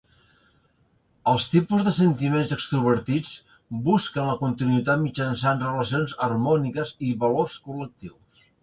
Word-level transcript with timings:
Els 1.33 1.45
tipus 1.55 1.83
de 1.87 1.93
sentiments 1.97 2.55
extrovertits 2.57 3.35
busquen 3.91 4.27
la 4.31 4.35
continuïtat 4.43 5.05
mitjançant 5.07 5.63
relacions 5.69 6.21
harmòniques 6.29 6.99
i 7.11 7.17
valors 7.27 7.65
col·lectius. 7.71 8.47